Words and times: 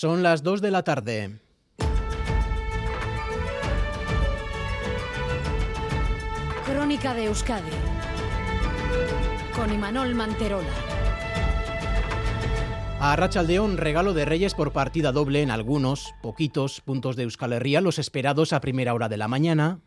Son 0.00 0.22
las 0.22 0.44
2 0.44 0.60
de 0.60 0.70
la 0.70 0.84
tarde. 0.84 1.40
Crónica 6.64 7.14
de 7.14 7.24
Euskadi 7.24 7.72
con 9.56 9.72
Imanol 9.74 10.14
Manterola. 10.14 10.68
A 13.00 13.16
Rachaldeón, 13.16 13.76
regalo 13.76 14.14
de 14.14 14.24
Reyes 14.24 14.54
por 14.54 14.70
partida 14.70 15.10
doble 15.10 15.42
en 15.42 15.50
algunos, 15.50 16.14
poquitos 16.22 16.80
puntos 16.80 17.16
de 17.16 17.24
Euskal 17.24 17.54
Herria, 17.54 17.80
los 17.80 17.98
esperados 17.98 18.52
a 18.52 18.60
primera 18.60 18.94
hora 18.94 19.08
de 19.08 19.16
la 19.16 19.26
mañana. 19.26 19.80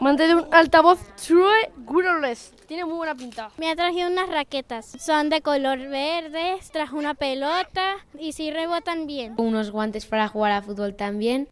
Mantén 0.00 0.30
un 0.36 0.46
altavoz 0.54 1.00
True 1.16 1.72
Wireless. 1.88 2.52
Tiene 2.68 2.84
muy 2.84 2.94
buena 2.98 3.16
pinta. 3.16 3.50
Me 3.56 3.68
ha 3.68 3.74
traído 3.74 4.08
unas 4.08 4.28
raquetas. 4.28 4.86
Son 5.00 5.28
de 5.28 5.42
color 5.42 5.78
verde, 5.88 6.58
trajo 6.72 6.96
una 6.96 7.14
pelota 7.14 7.96
y 8.16 8.32
sí 8.32 8.52
rebotan 8.52 9.08
bien. 9.08 9.34
Unos 9.38 9.72
guantes 9.72 10.06
para 10.06 10.28
jugar 10.28 10.52
a 10.52 10.62
fútbol 10.62 10.94
también. 10.94 11.48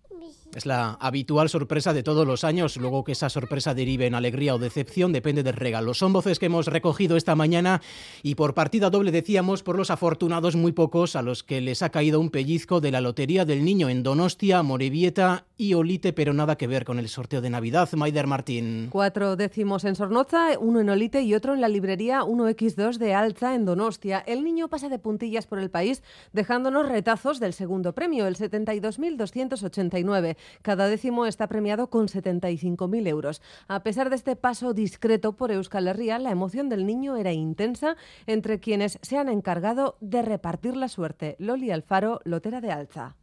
Es 0.56 0.65
la 0.65 0.96
habitual 1.01 1.51
sorpresa 1.51 1.92
de 1.92 2.02
todos 2.02 2.27
los 2.27 2.42
años. 2.42 2.78
Luego 2.78 3.05
que 3.05 3.12
esa 3.12 3.28
sorpresa 3.28 3.74
derive 3.74 4.06
en 4.06 4.14
alegría 4.14 4.55
o 4.55 4.59
decepción 4.59 5.12
depende 5.12 5.42
del 5.42 5.52
regalo. 5.52 5.92
Son 5.92 6.14
voces 6.14 6.38
que 6.38 6.47
hemos 6.47 6.66
recogido 6.66 7.19
esta 7.19 7.34
mañana 7.34 7.83
y 8.23 8.37
por 8.37 8.55
partida 8.55 8.88
doble 8.88 9.12
decíamos 9.12 9.62
por 9.62 9.77
los 9.77 9.91
afortunados 9.91 10.56
muy 10.56 10.73
pocos 10.73 11.14
a 11.14 11.20
los 11.20 11.42
que 11.42 11.61
les 11.61 11.83
ha 11.83 11.91
caído 11.91 12.20
un 12.20 12.30
pellizco 12.30 12.80
de 12.80 12.91
la 12.91 13.02
Lotería 13.02 13.45
del 13.45 13.66
Niño 13.66 13.91
en 13.91 14.02
Donostia, 14.02 14.62
Morevieta 14.62 15.45
y 15.59 15.74
Olite, 15.74 16.14
pero 16.14 16.33
nada 16.33 16.56
que 16.56 16.66
ver 16.66 16.86
con 16.86 16.98
el 16.98 17.11
sorteo 17.11 17.42
de 17.42 17.50
Navidad. 17.50 17.91
Maider 17.92 18.27
Martín. 18.27 18.88
Cuatro 18.91 19.36
décimos 19.36 19.84
en 19.84 19.95
Sornoza, 19.95 20.59
uno 20.59 20.80
en 20.80 20.88
Olite 20.88 21.20
y 21.20 21.34
otro 21.34 21.52
en 21.52 21.61
la 21.61 21.69
librería 21.69 22.23
1X2 22.23 22.97
de 22.97 23.12
Alza 23.12 23.55
en 23.55 23.66
Donostia. 23.66 24.20
El 24.20 24.42
niño 24.42 24.69
pasa 24.69 24.88
de 24.88 24.98
puntillas 24.98 25.47
por 25.47 25.59
el 25.59 25.69
país 25.69 26.02
dejándonos 26.33 26.88
retazos 26.88 27.41
del 27.41 27.52
segundo 27.52 27.92
premio, 27.92 28.27
el 28.27 28.36
72.289. 28.36 30.36
Cada 30.62 30.89
décimo 30.89 31.27
está 31.27 31.47
premiado 31.47 31.89
con 31.89 32.08
75.000 32.08 33.08
euros. 33.08 33.42
A 33.69 33.83
pesar 33.83 34.11
de 34.11 34.16
este 34.16 34.36
paso 34.36 34.75
discreto 34.75 35.33
por 35.33 35.50
Euskal 35.50 35.88
Herria, 35.88 36.19
la 36.19 36.30
emoción 36.30 36.69
del 36.69 36.86
niño 36.86 37.16
era 37.16 37.33
intensa 37.33 37.97
entre 38.27 38.61
quienes 38.61 38.98
se 39.03 39.19
han 39.19 39.28
encargado 39.28 39.97
de 40.00 40.22
repartir 40.22 40.77
la 40.77 40.88
suerte. 40.88 41.36
Loli 41.38 41.70
Alfaro, 41.70 42.20
lotera 42.25 42.61
de 42.61 42.72
Alza 42.72 43.16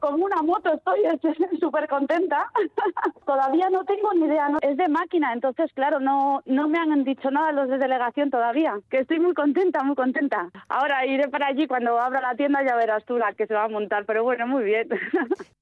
como 0.00 0.24
una 0.24 0.42
moto 0.42 0.72
estoy 0.72 1.02
súper 1.60 1.88
contenta. 1.88 2.50
todavía 3.26 3.70
no 3.70 3.84
tengo 3.84 4.12
ni 4.14 4.26
idea, 4.26 4.48
es 4.60 4.76
de 4.76 4.88
máquina, 4.88 5.32
entonces 5.32 5.72
claro, 5.74 6.00
no, 6.00 6.42
no 6.46 6.68
me 6.68 6.78
han 6.78 7.04
dicho 7.04 7.30
nada 7.30 7.52
los 7.52 7.68
de 7.68 7.78
delegación 7.78 8.30
todavía, 8.30 8.78
que 8.90 9.00
estoy 9.00 9.20
muy 9.20 9.34
contenta, 9.34 9.82
muy 9.82 9.96
contenta. 9.96 10.50
Ahora 10.68 11.04
iré 11.06 11.28
para 11.28 11.48
allí 11.48 11.66
cuando 11.66 11.98
abra 11.98 12.20
la 12.20 12.34
tienda 12.34 12.62
ya 12.64 12.76
verás 12.76 13.04
tú 13.04 13.18
la 13.18 13.32
que 13.34 13.46
se 13.46 13.54
va 13.54 13.64
a 13.64 13.68
montar, 13.68 14.04
pero 14.06 14.22
bueno, 14.24 14.46
muy 14.46 14.64
bien. 14.64 14.88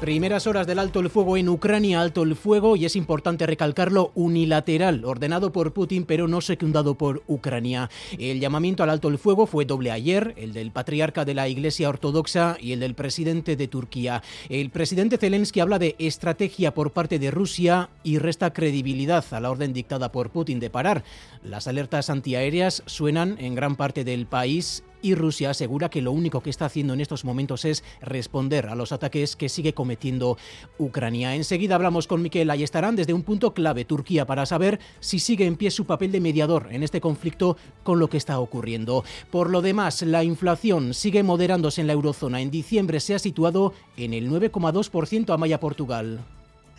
Primeras 0.00 0.46
horas 0.46 0.64
del 0.68 0.78
alto 0.78 1.00
el 1.00 1.10
fuego 1.10 1.36
en 1.36 1.48
Ucrania, 1.48 2.00
alto 2.00 2.22
el 2.22 2.36
fuego, 2.36 2.76
y 2.76 2.84
es 2.84 2.94
importante 2.94 3.46
recalcarlo, 3.46 4.12
unilateral, 4.14 5.04
ordenado 5.04 5.50
por 5.50 5.72
Putin 5.72 6.04
pero 6.04 6.28
no 6.28 6.40
secundado 6.40 6.94
por 6.94 7.24
Ucrania. 7.26 7.90
El 8.16 8.38
llamamiento 8.38 8.84
al 8.84 8.90
alto 8.90 9.08
el 9.08 9.18
fuego 9.18 9.46
fue 9.46 9.64
doble 9.64 9.90
ayer, 9.90 10.34
el 10.36 10.52
del 10.52 10.70
patriarca 10.70 11.24
de 11.24 11.34
la 11.34 11.48
Iglesia 11.48 11.88
Ortodoxa 11.88 12.56
y 12.60 12.72
el 12.72 12.80
del 12.80 12.94
presidente 12.94 13.56
de 13.56 13.66
Turquía. 13.66 14.22
El 14.48 14.70
presidente 14.70 15.18
Zelensky 15.18 15.58
habla 15.58 15.80
de 15.80 15.96
estrategia 15.98 16.72
por 16.72 16.92
parte 16.92 17.18
de 17.18 17.32
Rusia 17.32 17.90
y 18.04 18.18
resta 18.18 18.52
credibilidad 18.52 19.24
a 19.32 19.40
la 19.40 19.50
orden 19.50 19.72
dictada 19.72 20.12
por 20.12 20.30
Putin 20.30 20.60
de 20.60 20.70
parar. 20.70 21.02
Las 21.42 21.66
alertas 21.66 22.08
antiaéreas 22.08 22.84
suenan 22.86 23.36
en 23.40 23.56
gran 23.56 23.74
parte 23.74 24.04
del 24.04 24.26
país 24.26 24.84
y 25.02 25.14
Rusia 25.14 25.50
asegura 25.50 25.88
que 25.88 26.02
lo 26.02 26.12
único 26.12 26.42
que 26.42 26.50
está 26.50 26.66
haciendo 26.66 26.94
en 26.94 27.00
estos 27.00 27.24
momentos 27.24 27.64
es 27.64 27.84
responder 28.00 28.66
a 28.66 28.74
los 28.74 28.92
ataques 28.92 29.36
que 29.36 29.48
sigue 29.48 29.74
cometiendo 29.74 30.36
Ucrania. 30.78 31.34
Enseguida 31.34 31.74
hablamos 31.74 32.06
con 32.06 32.22
Miquel 32.22 32.50
Ayestarán 32.50 32.96
desde 32.96 33.12
un 33.12 33.22
punto 33.22 33.54
clave, 33.54 33.84
Turquía, 33.84 34.26
para 34.26 34.46
saber 34.46 34.80
si 35.00 35.18
sigue 35.18 35.46
en 35.46 35.56
pie 35.56 35.70
su 35.70 35.86
papel 35.86 36.12
de 36.12 36.20
mediador 36.20 36.68
en 36.70 36.82
este 36.82 37.00
conflicto 37.00 37.56
con 37.82 37.98
lo 37.98 38.08
que 38.08 38.16
está 38.16 38.38
ocurriendo. 38.40 39.04
Por 39.30 39.50
lo 39.50 39.62
demás, 39.62 40.02
la 40.02 40.24
inflación 40.24 40.94
sigue 40.94 41.22
moderándose 41.22 41.80
en 41.80 41.86
la 41.86 41.92
eurozona. 41.92 42.40
En 42.40 42.50
diciembre 42.50 43.00
se 43.00 43.14
ha 43.14 43.18
situado 43.18 43.72
en 43.96 44.14
el 44.14 44.30
9,2% 44.30 45.32
a 45.32 45.36
Maya 45.36 45.60
Portugal. 45.60 46.24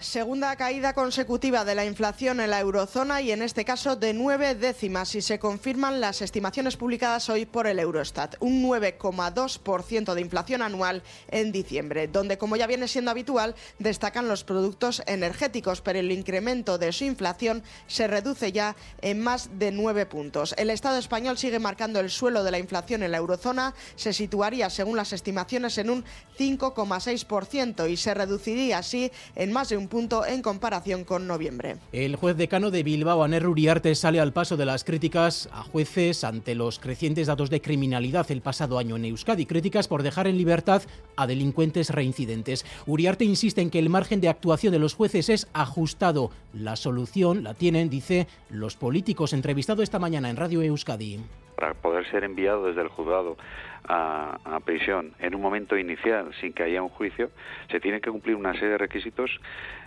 Segunda 0.02 0.56
caída 0.56 0.94
consecutiva 0.94 1.66
de 1.66 1.76
la 1.76 1.84
inflación 1.84 2.40
en 2.40 2.52
la 2.52 2.62
eurozona 2.62 3.20
y 3.20 3.34
en 3.34 3.42
este 3.42 3.66
caso 3.66 3.98
de 3.98 4.14
nueve 4.14 4.56
décimas 4.56 5.10
si 5.10 5.22
se 5.22 5.40
confirman 5.40 6.00
las 6.00 6.22
estimaciones 6.22 6.78
publicadas 6.78 7.30
hoy 7.30 7.46
por 7.46 7.68
el 7.68 7.80
Eurostat. 7.80 8.38
Un 8.40 8.64
9,2% 8.64 10.14
de 10.14 10.22
inflación 10.22 10.62
anual 10.62 11.04
en 11.32 11.52
diciembre, 11.52 12.08
donde 12.08 12.38
como 12.38 12.56
ya 12.56 12.66
viene 12.66 12.88
siendo 12.88 13.12
habitual 13.12 13.56
destacan 13.78 14.30
los 14.30 14.46
productos 14.46 15.04
energéticos, 15.06 15.82
pero 15.82 16.00
el 16.00 16.14
incremento 16.14 16.78
de 16.78 16.94
su 16.94 17.04
inflación 17.04 17.62
se 17.88 18.08
reduce 18.08 18.54
ya 18.54 18.78
en 19.02 19.20
más 19.20 19.60
de 19.60 19.74
nueve 19.74 20.06
puntos. 20.06 20.56
El 20.58 20.70
Estado 20.70 20.98
español 20.98 21.38
sigue 21.38 21.60
marcando 21.60 22.00
el 22.00 22.10
suelo 22.10 22.46
de 22.46 22.52
la 22.52 22.60
inflación 22.60 23.04
en 23.04 23.12
la 23.12 23.18
eurozona, 23.18 23.76
se 23.98 24.14
situaría 24.14 24.70
según 24.70 24.96
las 24.96 25.12
estimaciones 25.12 25.78
en 25.78 25.90
un 25.90 26.06
5,6% 26.38 27.90
y 27.92 27.98
se 27.98 28.14
reduciría 28.14 28.78
así 28.78 29.12
en 29.36 29.52
más 29.52 29.68
de 29.68 29.76
un 29.76 29.88
punto 29.89 30.25
en 30.25 30.41
comparación 30.41 31.03
con 31.03 31.27
noviembre. 31.27 31.75
El 31.91 32.16
juez 32.16 32.38
decano 32.38 32.72
de 32.72 32.83
Bilbao, 32.83 33.23
Aner 33.23 33.47
Uriarte, 33.47 33.94
sale 33.95 34.19
al 34.19 34.31
paso 34.31 34.55
de 34.55 34.66
las 34.66 34.83
críticas 34.83 35.50
a 35.51 35.63
jueces 35.63 36.23
ante 36.23 36.55
los 36.55 36.79
crecientes 36.79 37.27
datos 37.27 37.50
de 37.50 37.61
criminalidad 37.61 38.29
el 38.31 38.41
pasado 38.41 38.77
año 38.77 38.95
en 38.95 39.05
Euskadi, 39.05 39.45
críticas 39.45 39.88
por 39.88 40.03
dejar 40.03 40.27
en 40.27 40.38
libertad 40.38 40.83
a 41.17 41.27
delincuentes 41.27 41.89
reincidentes. 41.89 42.66
Uriarte 42.85 43.25
insiste 43.25 43.61
en 43.61 43.69
que 43.69 43.79
el 43.79 43.89
margen 43.89 44.22
de 44.22 44.29
actuación 44.29 44.72
de 44.72 44.79
los 44.79 44.94
jueces 44.94 45.29
es 45.29 45.47
ajustado. 45.53 46.31
La 46.53 46.75
solución 46.75 47.44
la 47.44 47.53
tienen, 47.53 47.89
dice, 47.89 48.27
los 48.50 48.75
políticos, 48.75 49.33
entrevistado 49.33 49.83
esta 49.83 50.00
mañana 50.00 50.29
en 50.29 50.38
Radio 50.38 50.61
Euskadi. 50.61 51.19
Para 51.59 51.74
poder 51.74 52.09
ser 52.09 52.24
enviado 52.24 52.68
desde 52.68 52.81
el 52.81 52.88
juzgado 52.88 53.36
a, 53.84 54.62
prisión 54.64 55.12
en 55.20 55.36
un 55.36 55.42
momento 55.42 55.78
inicial 55.78 56.31
sin 56.40 56.53
que 56.53 56.64
haya 56.64 56.81
un 56.81 56.88
juicio, 56.88 57.31
se 57.70 57.81
tiene 57.81 58.00
que 58.00 58.09
cumplir 58.09 58.38
una 58.38 58.53
serie 58.53 58.70
de 58.70 58.78
requisitos 58.78 59.30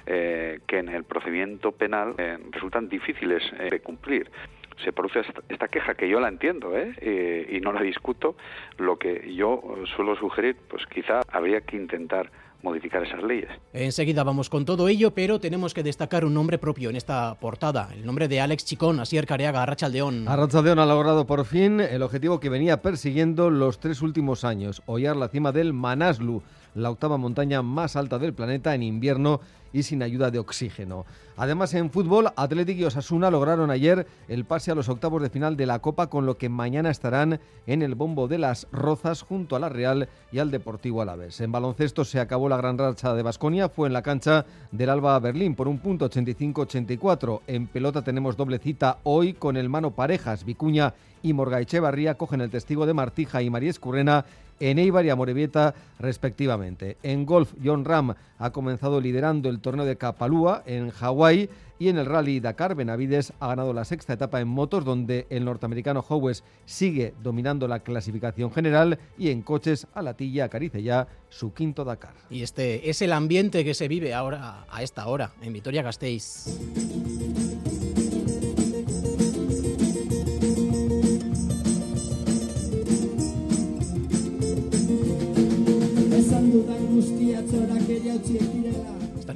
eh, 0.04 0.60
que 0.66 0.80
en 0.80 0.90
el 0.90 1.04
procedimiento 1.04 1.72
penal 1.72 2.14
eh, 2.18 2.36
resultan 2.50 2.90
difíciles 2.90 3.42
eh, 3.58 3.68
de 3.70 3.80
cumplir. 3.80 4.30
Se 4.84 4.92
produce 4.92 5.22
esta, 5.48 5.68
queja 5.68 5.94
que 5.94 6.10
yo 6.10 6.20
la 6.20 6.28
entiendo 6.28 6.74
y 6.76 7.60
no 7.60 7.72
la 7.72 7.80
discuto, 7.80 8.36
lo 8.76 8.98
que 8.98 9.32
yo 9.34 9.62
suelo 9.96 10.14
sugerir, 10.16 10.56
pues 10.68 10.84
quizá 10.86 11.20
habría 11.30 11.62
que 11.62 11.76
intentar 11.76 12.30
modificar 12.62 13.02
esas 13.04 13.22
leyes. 13.22 13.48
Enseguida 13.72 14.24
vamos 14.24 14.48
con 14.48 14.64
todo 14.64 14.88
ello, 14.88 15.12
pero 15.12 15.40
tenemos 15.40 15.74
que 15.74 15.82
destacar 15.82 16.24
un 16.24 16.34
nombre 16.34 16.58
propio 16.58 16.90
en 16.90 16.96
esta 16.96 17.34
portada, 17.38 17.88
el 17.94 18.06
nombre 18.06 18.28
de 18.28 18.40
Alex 18.40 18.64
Chicón, 18.64 19.00
Asier 19.00 19.26
Careaga, 19.26 19.62
Arrachaldeón. 19.62 20.28
Arrachaldeón 20.28 20.78
ha 20.78 20.86
logrado 20.86 21.26
por 21.26 21.44
fin 21.44 21.80
el 21.80 22.02
objetivo 22.02 22.40
que 22.40 22.48
venía 22.48 22.82
persiguiendo 22.82 23.50
los 23.50 23.80
tres 23.80 24.02
últimos 24.02 24.44
años, 24.44 24.82
hollar 24.86 25.16
la 25.16 25.28
cima 25.28 25.52
del 25.52 25.72
Manaslu, 25.72 26.42
la 26.74 26.90
octava 26.90 27.16
montaña 27.16 27.62
más 27.62 27.96
alta 27.96 28.18
del 28.18 28.34
planeta 28.34 28.74
en 28.74 28.82
invierno 28.82 29.40
y 29.72 29.82
sin 29.82 30.02
ayuda 30.02 30.30
de 30.30 30.38
oxígeno. 30.38 31.04
Además, 31.36 31.72
en 31.74 31.90
fútbol, 31.90 32.30
Atlético 32.36 32.82
y 32.82 32.84
Osasuna 32.84 33.30
lograron 33.30 33.70
ayer 33.70 34.06
el 34.28 34.44
pase 34.44 34.70
a 34.70 34.74
los 34.74 34.90
octavos 34.90 35.22
de 35.22 35.30
final 35.30 35.56
de 35.56 35.64
la 35.64 35.78
Copa, 35.78 36.08
con 36.08 36.26
lo 36.26 36.36
que 36.36 36.50
mañana 36.50 36.90
estarán 36.90 37.40
en 37.66 37.80
el 37.82 37.94
bombo 37.94 38.28
de 38.28 38.38
las 38.38 38.66
Rozas 38.70 39.22
junto 39.22 39.56
a 39.56 39.58
la 39.58 39.70
Real 39.70 40.08
y 40.30 40.40
al 40.40 40.50
Deportivo 40.50 41.00
Alavés. 41.00 41.40
En 41.40 41.50
baloncesto 41.50 42.04
se 42.04 42.20
acabó 42.20 42.48
la 42.50 42.58
gran 42.58 42.76
racha 42.76 43.14
de 43.14 43.22
Basconia, 43.22 43.70
fue 43.70 43.86
en 43.86 43.94
la 43.94 44.02
cancha 44.02 44.44
del 44.70 44.90
Alba 44.90 45.18
Berlín 45.20 45.54
por 45.54 45.68
un 45.68 45.78
punto 45.78 46.08
85-84. 46.08 47.40
En 47.46 47.66
pelota 47.66 48.02
tenemos 48.02 48.36
doble 48.36 48.58
cita 48.58 48.98
hoy 49.02 49.32
con 49.32 49.56
el 49.56 49.70
mano 49.70 49.92
parejas. 49.92 50.44
Vicuña 50.44 50.92
y 51.22 51.32
Morga 51.32 51.60
Echevarría 51.60 52.16
cogen 52.16 52.42
el 52.42 52.50
testigo 52.50 52.84
de 52.84 52.94
Martija 52.94 53.40
y 53.42 53.48
María 53.48 53.70
Escurrena 53.70 54.26
en 54.70 54.78
Eibar 54.78 55.04
y 55.04 55.10
Amorebieta 55.10 55.74
respectivamente. 55.98 56.96
En 57.02 57.26
golf, 57.26 57.52
John 57.62 57.84
Ram 57.84 58.14
ha 58.38 58.50
comenzado 58.50 59.00
liderando 59.00 59.48
el 59.48 59.60
torneo 59.60 59.84
de 59.84 59.96
Kapalua 59.96 60.62
en 60.66 60.90
Hawái 60.90 61.50
y 61.78 61.88
en 61.88 61.98
el 61.98 62.06
Rally 62.06 62.38
Dakar, 62.38 62.76
Benavides 62.76 63.32
ha 63.40 63.48
ganado 63.48 63.72
la 63.72 63.84
sexta 63.84 64.12
etapa 64.12 64.40
en 64.40 64.46
motos, 64.46 64.84
donde 64.84 65.26
el 65.30 65.44
norteamericano 65.44 66.04
Howes 66.08 66.44
sigue 66.64 67.12
dominando 67.24 67.66
la 67.66 67.80
clasificación 67.80 68.52
general 68.52 69.00
y 69.18 69.30
en 69.30 69.42
coches, 69.42 69.88
Alatilla 69.92 70.44
acaricia 70.44 70.78
ya 70.78 71.08
su 71.28 71.52
quinto 71.52 71.84
Dakar. 71.84 72.14
Y 72.30 72.44
este 72.44 72.88
es 72.88 73.02
el 73.02 73.12
ambiente 73.12 73.64
que 73.64 73.74
se 73.74 73.88
vive 73.88 74.14
ahora 74.14 74.64
a 74.70 74.82
esta 74.84 75.08
hora 75.08 75.32
en 75.42 75.52
Vitoria-Gasteiz. 75.52 77.21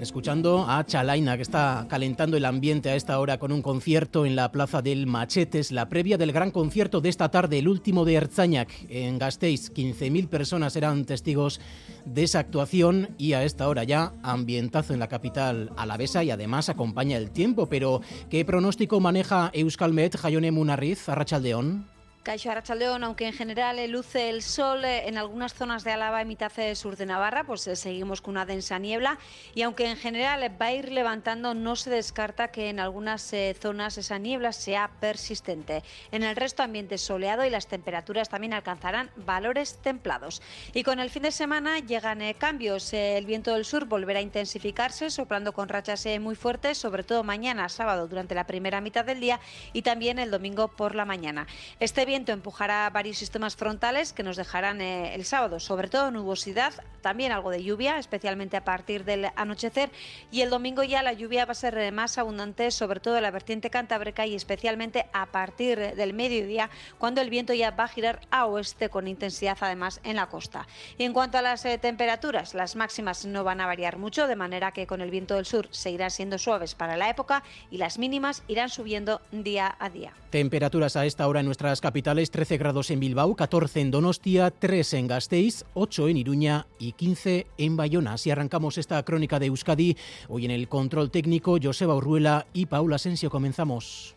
Escuchando 0.06 0.64
a 0.69 0.87
Chalaina, 0.87 1.37
que 1.37 1.43
está 1.43 1.87
calentando 1.88 2.37
el 2.37 2.44
ambiente 2.44 2.88
a 2.88 2.94
esta 2.94 3.19
hora 3.19 3.38
con 3.38 3.50
un 3.50 3.61
concierto 3.61 4.25
en 4.25 4.37
la 4.37 4.53
Plaza 4.53 4.81
del 4.81 5.06
Machetes, 5.06 5.73
la 5.73 5.88
previa 5.88 6.17
del 6.17 6.32
gran 6.32 6.53
concierto 6.53 7.00
de 7.00 7.08
esta 7.08 7.31
tarde, 7.31 7.58
el 7.58 7.69
último 7.69 8.05
de 8.05 8.14
Erzañac 8.14 8.70
en 8.88 9.19
Gasteiz. 9.19 9.73
15.000 9.73 10.29
personas 10.29 10.76
eran 10.76 11.05
testigos 11.05 11.61
de 12.05 12.23
esa 12.23 12.38
actuación 12.38 13.11
y 13.19 13.32
a 13.32 13.43
esta 13.43 13.69
hora 13.69 13.82
ya 13.85 14.12
ambientazo 14.23 14.94
en 14.94 15.00
la 15.00 15.08
capital 15.08 15.73
alavesa 15.76 16.23
y 16.23 16.31
además 16.31 16.69
acompaña 16.69 17.17
el 17.17 17.31
tiempo. 17.31 17.69
Pero, 17.69 18.00
¿qué 18.31 18.44
pronóstico 18.44 19.00
maneja 19.00 19.50
Euskalmet, 19.53 20.17
Jayone 20.17 20.53
Munarriz, 20.53 21.08
Arrachaldeón? 21.08 21.95
Caixo 22.26 22.50
Arrachaldeón, 22.50 23.05
aunque 23.05 23.25
en 23.28 23.32
general 23.32 23.78
eh, 23.78 23.87
luce 23.87 24.31
el 24.31 24.43
sol 24.43 24.84
eh, 24.84 25.06
en 25.06 25.17
algunas 25.17 25.55
zonas 25.55 25.84
de 25.84 25.93
Álava 25.93 26.20
y 26.23 26.25
mitad 26.25 26.50
sur 26.75 26.96
de 26.96 27.06
Navarra, 27.06 27.44
pues 27.44 27.64
eh, 27.69 27.76
seguimos 27.76 28.20
con 28.20 28.32
una 28.32 28.44
densa 28.44 28.81
niebla 28.81 29.17
y 29.55 29.62
aunque 29.62 29.88
en 29.88 29.96
general 29.96 30.43
va 30.61 30.67
a 30.67 30.73
ir 30.73 30.90
levantando, 30.90 31.55
no 31.55 31.76
se 31.76 31.88
descarta 31.88 32.49
que 32.49 32.69
en 32.69 32.81
algunas 32.81 33.32
zonas 33.61 33.96
esa 33.96 34.19
niebla 34.19 34.52
sea 34.52 34.90
persistente. 34.99 35.84
En 36.11 36.25
el 36.25 36.34
resto 36.34 36.64
ambiente 36.64 36.99
soleado 36.99 37.44
y 37.44 37.50
las 37.50 37.69
temperaturas 37.69 38.29
también 38.29 38.55
alcanzarán 38.55 39.08
valores 39.14 39.79
templados. 39.81 40.43
Y 40.75 40.82
con 40.82 40.99
el 40.99 41.11
fin 41.11 41.22
de 41.22 41.31
semana 41.31 41.79
llegan 41.79 42.20
cambios. 42.34 42.93
el 42.93 43.25
viento 43.25 43.55
del 43.55 43.64
sur 43.64 43.84
volverá 43.84 44.19
a 44.19 44.22
intensificarse, 44.22 45.11
soplando 45.11 45.52
con 45.52 45.69
rachas 45.69 46.05
muy 46.20 46.34
fuertes, 46.34 46.76
sobre 46.76 47.05
todo 47.05 47.22
mañana, 47.22 47.69
sábado, 47.69 48.08
durante 48.08 48.34
la 48.34 48.49
primera 48.49 48.81
mitad 48.81 49.05
del 49.05 49.20
día 49.20 49.38
y 49.72 49.82
también 49.82 50.19
el 50.19 50.32
domingo 50.32 50.67
por 50.69 50.96
la 50.96 51.05
mañana. 51.05 51.46
Este 51.79 52.05
viento 52.05 52.15
empujará 52.24 52.88
varios 52.90 53.18
sistemas 53.18 53.56
frontales 53.56 54.12
que 54.12 54.22
nos 54.22 54.36
dejarán 54.36 54.80
eh, 54.80 55.14
el 55.14 55.24
sábado, 55.24 55.60
sobre 55.60 55.88
todo 55.88 56.10
nubosidad, 56.10 56.72
también 57.02 57.30
algo 57.30 57.50
de 57.50 57.62
lluvia, 57.62 57.98
especialmente 57.98 58.56
a 58.56 58.64
partir 58.64 59.04
del 59.04 59.28
anochecer. 59.36 59.90
Y 60.30 60.40
el 60.40 60.50
domingo 60.50 60.82
ya 60.82 61.02
la 61.02 61.12
lluvia 61.12 61.44
va 61.44 61.52
a 61.52 61.54
ser 61.54 61.76
eh, 61.78 61.92
más 61.92 62.18
abundante, 62.18 62.70
sobre 62.70 63.00
todo 63.00 63.16
en 63.16 63.22
la 63.22 63.30
vertiente 63.30 63.70
cantábrica 63.70 64.26
y 64.26 64.34
especialmente 64.34 65.06
a 65.12 65.26
partir 65.26 65.94
del 65.94 66.14
mediodía, 66.14 66.70
cuando 66.98 67.20
el 67.20 67.30
viento 67.30 67.52
ya 67.52 67.70
va 67.70 67.84
a 67.84 67.88
girar 67.88 68.20
a 68.30 68.46
oeste 68.46 68.88
con 68.88 69.06
intensidad 69.06 69.58
además 69.60 70.00
en 70.02 70.16
la 70.16 70.26
costa. 70.26 70.66
Y 70.96 71.04
en 71.04 71.12
cuanto 71.12 71.38
a 71.38 71.42
las 71.42 71.64
eh, 71.64 71.78
temperaturas, 71.78 72.54
las 72.54 72.76
máximas 72.76 73.26
no 73.26 73.44
van 73.44 73.60
a 73.60 73.66
variar 73.66 73.98
mucho, 73.98 74.26
de 74.26 74.36
manera 74.36 74.72
que 74.72 74.86
con 74.86 75.00
el 75.00 75.10
viento 75.10 75.34
del 75.34 75.46
sur 75.46 75.69
seguirán 75.70 76.10
siendo 76.10 76.38
suaves 76.38 76.74
para 76.74 76.96
la 76.96 77.10
época 77.10 77.42
y 77.70 77.78
las 77.78 77.98
mínimas 77.98 78.42
irán 78.48 78.70
subiendo 78.70 79.20
día 79.30 79.76
a 79.78 79.90
día. 79.90 80.12
Temperaturas 80.30 80.96
a 80.96 81.06
esta 81.06 81.26
hora 81.28 81.40
en 81.40 81.46
nuestras 81.46 81.80
capitales 81.80 82.06
13 82.14 82.56
grados 82.56 82.93
en 82.93 83.00
Bilbao, 83.00 83.35
14 83.35 83.81
en 83.81 83.91
Donostia, 83.91 84.53
3 84.53 84.94
en 84.94 85.06
Gasteiz, 85.08 85.64
8 85.75 86.08
en 86.08 86.17
Iruña 86.17 86.67
y 86.79 86.93
15 86.93 87.49
en 87.58 87.76
Bayona. 87.76 88.12
Así 88.12 88.31
arrancamos 88.31 88.79
esta 88.79 89.03
crónica 89.03 89.41
de 89.41 89.47
Euskadi. 89.47 89.97
Hoy 90.29 90.44
en 90.44 90.53
el 90.53 90.69
control 90.69 91.11
técnico, 91.11 91.58
Joseba 91.61 91.97
Urruela 91.97 92.47
y 92.53 92.67
Paula 92.67 92.97
Asensio. 92.97 93.29
Comenzamos. 93.29 94.14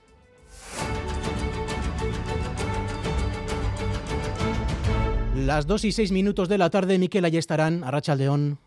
Las 5.36 5.66
2 5.66 5.86
y 5.86 5.92
6 5.92 6.12
minutos 6.12 6.48
de 6.48 6.60
la 6.60 6.70
tarde, 6.70 7.00
Miquel 7.00 7.26
Ayestarán, 7.26 7.84
Arrachaldeón. 7.84 8.60